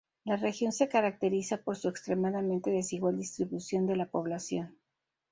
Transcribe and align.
La 0.25 0.35
región 0.35 0.71
se 0.71 0.89
caracteriza 0.89 1.57
por 1.57 1.75
su 1.75 1.87
extremadamente 1.87 2.71
desigual 2.71 3.19
distribución 3.19 3.85
de 3.85 3.97
la 3.97 4.07
población. 4.07 4.75